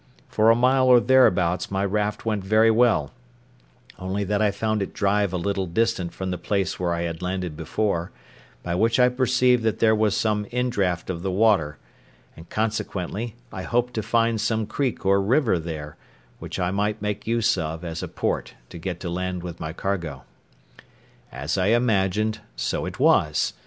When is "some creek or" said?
14.41-15.21